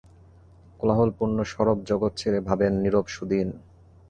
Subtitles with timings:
[0.79, 3.47] কোলাহলপূর্ণ সরব জগৎ ছেড়ে ভাবেন নীরব সুদিন।